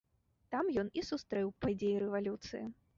[0.55, 2.69] Там ён і сустрэў падзеі рэвалюцыі.